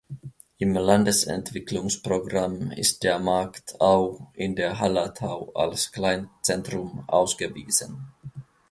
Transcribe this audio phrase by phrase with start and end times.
[0.57, 8.11] Im Landesentwicklungsprogramm ist der Markt Au in der Hallertau als Kleinzentrum ausgewiesen.